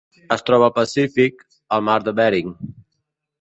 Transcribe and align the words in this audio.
Es 0.35 0.43
troba 0.45 0.65
al 0.69 0.73
Pacífic: 0.77 1.43
el 1.79 1.85
Mar 1.91 1.99
de 2.09 2.15
Bering. 2.21 2.51